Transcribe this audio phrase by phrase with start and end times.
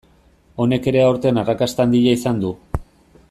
[0.63, 2.55] Honek ere aurten arrakasta handia izan du.